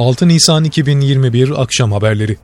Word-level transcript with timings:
6 0.00 0.28
Nisan 0.28 0.64
2021 0.64 1.62
Akşam 1.62 1.92
Haberleri 1.92 2.36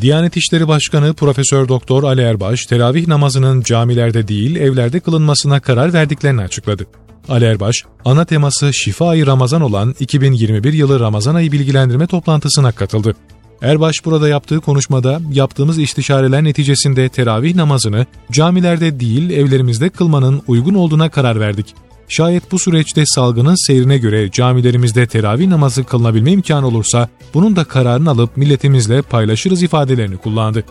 Diyanet 0.00 0.36
İşleri 0.36 0.68
Başkanı 0.68 1.14
Profesör 1.14 1.68
Doktor 1.68 2.02
Ali 2.02 2.20
Erbaş, 2.20 2.66
teravih 2.66 3.08
namazının 3.08 3.62
camilerde 3.62 4.28
değil 4.28 4.56
evlerde 4.56 5.00
kılınmasına 5.00 5.60
karar 5.60 5.92
verdiklerini 5.92 6.40
açıkladı. 6.40 6.86
Ali 7.28 7.44
Erbaş, 7.44 7.76
ana 8.04 8.24
teması 8.24 8.74
şifa-i 8.74 9.26
Ramazan 9.26 9.62
olan 9.62 9.94
2021 10.00 10.72
yılı 10.72 11.00
Ramazan 11.00 11.34
ayı 11.34 11.52
bilgilendirme 11.52 12.06
toplantısına 12.06 12.72
katıldı. 12.72 13.16
Erbaş 13.62 13.94
burada 14.04 14.28
yaptığı 14.28 14.60
konuşmada 14.60 15.20
yaptığımız 15.32 15.78
istişareler 15.78 16.44
neticesinde 16.44 17.08
teravih 17.08 17.54
namazını 17.54 18.06
camilerde 18.30 19.00
değil 19.00 19.30
evlerimizde 19.30 19.88
kılmanın 19.88 20.42
uygun 20.46 20.74
olduğuna 20.74 21.08
karar 21.08 21.40
verdik. 21.40 21.74
Şayet 22.08 22.52
bu 22.52 22.58
süreçte 22.58 23.04
salgının 23.06 23.66
seyrine 23.66 23.98
göre 23.98 24.30
camilerimizde 24.30 25.06
teravih 25.06 25.46
namazı 25.46 25.84
kılınabilme 25.84 26.32
imkanı 26.32 26.66
olursa 26.66 27.08
bunun 27.34 27.56
da 27.56 27.64
kararını 27.64 28.10
alıp 28.10 28.36
milletimizle 28.36 29.02
paylaşırız 29.02 29.62
ifadelerini 29.62 30.16
kullandı. 30.16 30.64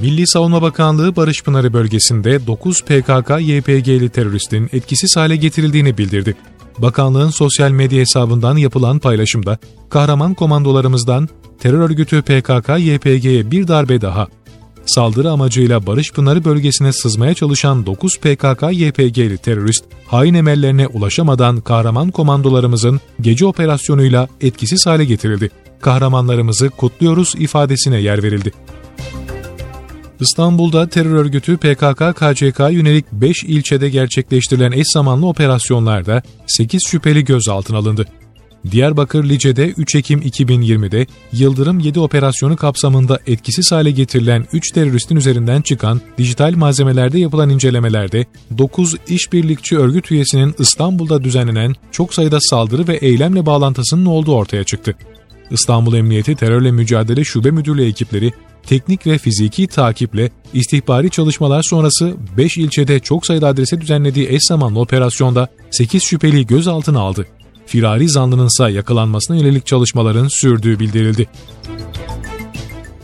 Milli 0.00 0.26
Savunma 0.26 0.62
Bakanlığı 0.62 1.16
Barış 1.16 1.42
Pınarı 1.42 1.72
bölgesinde 1.72 2.46
9 2.46 2.80
PKK-YPG'li 2.80 4.08
teröristin 4.08 4.68
etkisiz 4.72 5.16
hale 5.16 5.36
getirildiğini 5.36 5.98
bildirdi. 5.98 6.36
Bakanlığın 6.78 7.30
sosyal 7.30 7.70
medya 7.70 8.00
hesabından 8.00 8.56
yapılan 8.56 8.98
paylaşımda 8.98 9.58
kahraman 9.90 10.34
komandolarımızdan 10.34 11.28
terör 11.60 11.80
örgütü 11.80 12.16
PKK-YPG'ye 12.16 13.50
bir 13.50 13.68
darbe 13.68 14.00
daha 14.00 14.28
Saldırı 14.86 15.30
amacıyla 15.30 15.86
Barış 15.86 16.12
Pınarı 16.12 16.44
bölgesine 16.44 16.92
sızmaya 16.92 17.34
çalışan 17.34 17.86
9 17.86 18.14
PKK-YPG'li 18.14 19.38
terörist, 19.38 19.84
hain 20.06 20.34
emellerine 20.34 20.86
ulaşamadan 20.86 21.60
kahraman 21.60 22.10
komandolarımızın 22.10 23.00
gece 23.20 23.46
operasyonuyla 23.46 24.28
etkisiz 24.40 24.86
hale 24.86 25.04
getirildi. 25.04 25.50
Kahramanlarımızı 25.80 26.70
kutluyoruz 26.70 27.34
ifadesine 27.38 28.00
yer 28.00 28.22
verildi. 28.22 28.52
İstanbul'da 30.20 30.88
terör 30.88 31.14
örgütü 31.14 31.56
PKK-KCK 31.56 32.72
yönelik 32.72 33.12
5 33.12 33.44
ilçede 33.44 33.88
gerçekleştirilen 33.88 34.72
eş 34.72 34.86
zamanlı 34.94 35.26
operasyonlarda 35.26 36.22
8 36.46 36.80
şüpheli 36.86 37.24
gözaltına 37.24 37.78
alındı. 37.78 38.06
Diyarbakır 38.70 39.24
Lice'de 39.24 39.68
3 39.68 39.94
Ekim 39.94 40.20
2020'de 40.20 41.06
Yıldırım 41.32 41.78
7 41.78 42.00
operasyonu 42.00 42.56
kapsamında 42.56 43.18
etkisiz 43.26 43.72
hale 43.72 43.90
getirilen 43.90 44.46
3 44.52 44.70
teröristin 44.70 45.16
üzerinden 45.16 45.62
çıkan 45.62 46.00
dijital 46.18 46.54
malzemelerde 46.56 47.18
yapılan 47.18 47.50
incelemelerde 47.50 48.26
9 48.58 48.96
işbirlikçi 49.08 49.78
örgüt 49.78 50.10
üyesinin 50.10 50.54
İstanbul'da 50.58 51.24
düzenlenen 51.24 51.74
çok 51.92 52.14
sayıda 52.14 52.38
saldırı 52.40 52.88
ve 52.88 52.96
eylemle 52.96 53.46
bağlantısının 53.46 54.06
olduğu 54.06 54.34
ortaya 54.34 54.64
çıktı. 54.64 54.94
İstanbul 55.50 55.94
Emniyeti 55.94 56.34
Terörle 56.34 56.70
Mücadele 56.70 57.24
Şube 57.24 57.50
Müdürlüğü 57.50 57.86
ekipleri 57.86 58.32
teknik 58.66 59.06
ve 59.06 59.18
fiziki 59.18 59.66
takiple 59.66 60.30
istihbari 60.54 61.10
çalışmalar 61.10 61.62
sonrası 61.70 62.14
5 62.36 62.56
ilçede 62.56 63.00
çok 63.00 63.26
sayıda 63.26 63.48
adrese 63.48 63.80
düzenlediği 63.80 64.28
eş 64.28 64.40
zamanlı 64.48 64.80
operasyonda 64.80 65.48
8 65.70 66.02
şüpheli 66.02 66.46
gözaltına 66.46 67.00
aldı 67.00 67.26
firari 67.66 68.08
zanlının 68.08 68.46
ise 68.46 68.70
yakalanmasına 68.70 69.36
yönelik 69.36 69.66
çalışmaların 69.66 70.28
sürdüğü 70.30 70.78
bildirildi. 70.78 71.28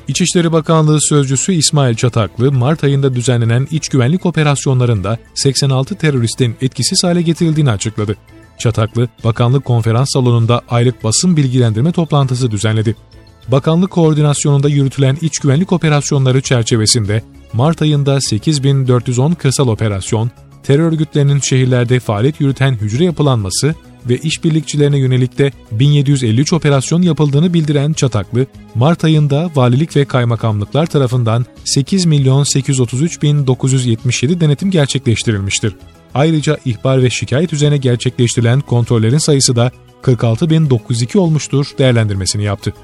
İçişleri 0.09 0.53
Bakanlığı 0.53 1.01
Sözcüsü 1.01 1.53
İsmail 1.53 1.95
Çataklı, 1.95 2.53
Mart 2.53 2.84
ayında 2.84 3.14
düzenlenen 3.14 3.69
iç 3.70 3.89
güvenlik 3.89 4.27
operasyonlarında 4.27 5.19
86 5.34 5.95
teröristin 5.95 6.56
etkisiz 6.61 7.05
hale 7.05 7.23
getirildiğini 7.23 7.70
açıkladı. 7.70 8.17
Çataklı, 8.59 9.09
bakanlık 9.25 9.64
konferans 9.64 10.09
salonunda 10.12 10.62
aylık 10.69 11.05
basın 11.05 11.36
bilgilendirme 11.36 11.92
toplantısı 11.92 12.51
düzenledi. 12.51 12.97
Bakanlık 13.48 13.91
koordinasyonunda 13.91 14.69
yürütülen 14.69 15.19
iç 15.20 15.39
güvenlik 15.39 15.73
operasyonları 15.73 16.41
çerçevesinde 16.41 17.23
Mart 17.52 17.83
ayında 17.83 18.20
8410 18.20 19.33
kırsal 19.33 19.68
operasyon, 19.68 20.30
terör 20.63 20.92
örgütlerinin 20.92 21.41
şehirlerde 21.41 22.01
faaliyet 22.01 22.41
yürüten 22.41 22.73
hücre 22.73 23.05
yapılanması 23.05 23.74
ve 24.08 24.17
işbirlikçilerine 24.17 24.98
yönelik 24.98 25.39
de 25.39 25.52
1753 25.70 26.52
operasyon 26.52 27.02
yapıldığını 27.02 27.55
bildiren 27.55 27.92
Çataklı, 27.92 28.46
Mart 28.74 29.05
ayında 29.05 29.51
valilik 29.55 29.96
ve 29.96 30.05
kaymakamlıklar 30.05 30.86
tarafından 30.86 31.46
8 31.64 32.07
milyon 32.07 32.45
833 32.45 33.23
bin 33.23 33.47
977 33.47 34.41
denetim 34.41 34.70
gerçekleştirilmiştir. 34.70 35.74
Ayrıca 36.14 36.58
ihbar 36.64 37.02
ve 37.02 37.11
şikayet 37.11 37.52
üzerine 37.52 37.77
gerçekleştirilen 37.77 38.61
kontrollerin 38.61 39.18
sayısı 39.18 39.57
da 39.57 39.70
46.902 40.02 41.18
olmuştur 41.18 41.67
değerlendirmesini 41.79 42.45
yaptı. 42.45 42.74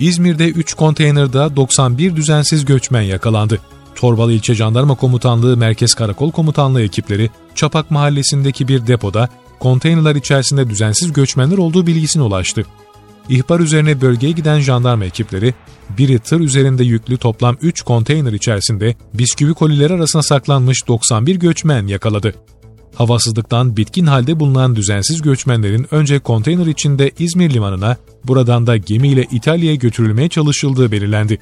İzmir'de 0.00 0.48
3 0.48 0.74
konteynerda 0.74 1.56
91 1.56 2.16
düzensiz 2.16 2.64
göçmen 2.64 3.02
yakalandı. 3.02 3.60
Torbalı 3.94 4.32
İlçe 4.32 4.54
Jandarma 4.54 4.94
Komutanlığı 4.94 5.56
Merkez 5.56 5.94
Karakol 5.94 6.30
Komutanlığı 6.30 6.82
ekipleri 6.82 7.30
Çapak 7.54 7.90
Mahallesi'ndeki 7.90 8.68
bir 8.68 8.86
depoda 8.86 9.28
konteynerler 9.58 10.14
içerisinde 10.14 10.70
düzensiz 10.70 11.12
göçmenler 11.12 11.58
olduğu 11.58 11.86
bilgisine 11.86 12.22
ulaştı. 12.22 12.64
İhbar 13.28 13.60
üzerine 13.60 14.00
bölgeye 14.00 14.32
giden 14.32 14.60
jandarma 14.60 15.04
ekipleri, 15.04 15.54
biri 15.98 16.18
tır 16.18 16.40
üzerinde 16.40 16.84
yüklü 16.84 17.16
toplam 17.16 17.56
3 17.62 17.82
konteyner 17.82 18.32
içerisinde 18.32 18.94
bisküvi 19.14 19.54
kolileri 19.54 19.94
arasına 19.94 20.22
saklanmış 20.22 20.88
91 20.88 21.36
göçmen 21.36 21.86
yakaladı. 21.86 22.34
Havasızlıktan 22.94 23.76
bitkin 23.76 24.06
halde 24.06 24.40
bulunan 24.40 24.76
düzensiz 24.76 25.22
göçmenlerin 25.22 25.86
önce 25.90 26.18
konteyner 26.18 26.66
içinde 26.66 27.10
İzmir 27.18 27.54
limanına, 27.54 27.96
buradan 28.24 28.66
da 28.66 28.76
gemiyle 28.76 29.26
İtalya'ya 29.30 29.74
götürülmeye 29.74 30.28
çalışıldığı 30.28 30.92
belirlendi. 30.92 31.38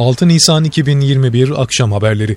6 0.00 0.28
Nisan 0.28 0.64
2021 0.64 1.62
Akşam 1.62 1.92
Haberleri 1.92 2.36